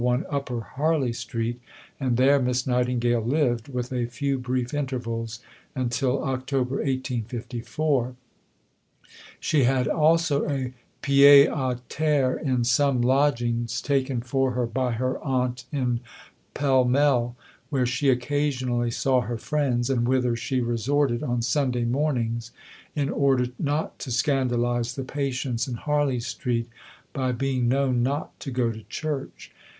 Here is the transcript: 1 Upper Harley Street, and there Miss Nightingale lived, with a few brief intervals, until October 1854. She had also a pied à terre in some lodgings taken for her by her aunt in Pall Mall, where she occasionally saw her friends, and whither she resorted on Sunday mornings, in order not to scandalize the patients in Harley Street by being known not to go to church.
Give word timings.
1 0.01 0.25
Upper 0.31 0.61
Harley 0.61 1.13
Street, 1.13 1.61
and 1.99 2.17
there 2.17 2.39
Miss 2.41 2.65
Nightingale 2.65 3.21
lived, 3.21 3.67
with 3.67 3.93
a 3.93 4.07
few 4.07 4.39
brief 4.39 4.73
intervals, 4.73 5.41
until 5.75 6.23
October 6.23 6.77
1854. 6.77 8.15
She 9.39 9.65
had 9.65 9.87
also 9.87 10.41
a 10.49 10.73
pied 11.03 11.49
à 11.49 11.79
terre 11.87 12.35
in 12.35 12.63
some 12.63 12.99
lodgings 13.03 13.79
taken 13.79 14.21
for 14.21 14.53
her 14.53 14.65
by 14.65 14.93
her 14.93 15.19
aunt 15.23 15.65
in 15.71 15.99
Pall 16.55 16.83
Mall, 16.85 17.35
where 17.69 17.85
she 17.85 18.09
occasionally 18.09 18.89
saw 18.89 19.21
her 19.21 19.37
friends, 19.37 19.87
and 19.91 20.07
whither 20.07 20.35
she 20.35 20.61
resorted 20.61 21.21
on 21.21 21.43
Sunday 21.43 21.85
mornings, 21.85 22.49
in 22.95 23.11
order 23.11 23.49
not 23.59 23.99
to 23.99 24.09
scandalize 24.09 24.95
the 24.95 25.03
patients 25.03 25.67
in 25.67 25.75
Harley 25.75 26.19
Street 26.19 26.67
by 27.13 27.31
being 27.31 27.67
known 27.67 28.01
not 28.01 28.39
to 28.39 28.49
go 28.49 28.71
to 28.71 28.81
church. 28.89 29.51